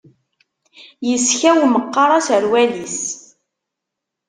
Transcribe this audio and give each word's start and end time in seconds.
Yeskaw 1.07 1.57
meqqar 1.73 2.09
aserwal-is. 2.17 2.99